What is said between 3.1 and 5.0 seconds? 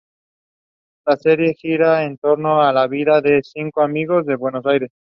de cinco amigos de Buenos Aires.